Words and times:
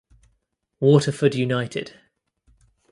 Waterford 0.79 1.35
United 1.35 1.93